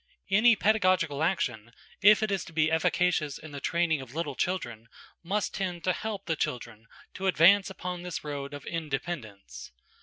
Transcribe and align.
Any 0.31 0.55
pedagogical 0.55 1.21
action, 1.21 1.75
if 2.01 2.23
it 2.23 2.31
is 2.31 2.43
to 2.45 2.53
be 2.53 2.71
efficacious 2.71 3.37
in 3.37 3.51
the 3.51 3.61
training 3.61 4.01
of 4.01 4.15
little 4.15 4.33
children, 4.33 4.87
must 5.21 5.53
tend 5.53 5.83
to 5.83 5.93
help 5.93 6.25
the 6.25 6.35
children 6.35 6.87
to 7.13 7.27
advance 7.27 7.69
upon 7.69 8.01
this 8.01 8.23
road 8.23 8.55
of 8.55 8.65
independence. 8.65 9.71